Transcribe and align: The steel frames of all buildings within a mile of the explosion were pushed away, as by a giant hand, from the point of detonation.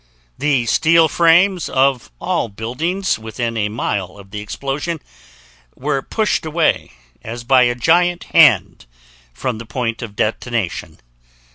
The 0.39 0.65
steel 0.65 1.07
frames 1.07 1.69
of 1.69 2.09
all 2.19 2.49
buildings 2.49 3.19
within 3.19 3.55
a 3.55 3.69
mile 3.69 4.17
of 4.17 4.31
the 4.31 4.39
explosion 4.39 4.99
were 5.75 6.01
pushed 6.01 6.43
away, 6.43 6.93
as 7.21 7.43
by 7.43 7.65
a 7.65 7.75
giant 7.75 8.23
hand, 8.33 8.87
from 9.31 9.59
the 9.59 9.65
point 9.67 10.01
of 10.01 10.15
detonation. 10.15 10.99